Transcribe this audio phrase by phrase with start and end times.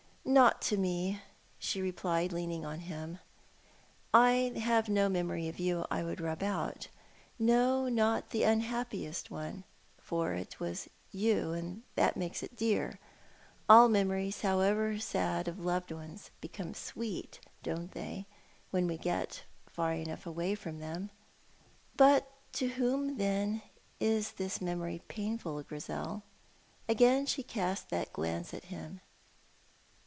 [0.23, 1.19] "Not to me,"
[1.57, 3.17] she replied, leaning on him.
[4.13, 6.87] "I have no memory of you I would rub out,
[7.39, 9.63] no, not the unhappiest one,
[9.97, 12.99] for it was you, and that makes it dear.
[13.67, 18.27] All memories, however sad, of loved ones become sweet, don't they,
[18.69, 21.09] when we get far enough away from them?"
[21.97, 23.63] "But to whom, then,
[23.99, 26.21] is this memory painful, Grizel?"
[26.87, 29.01] Again she cast that glance at him.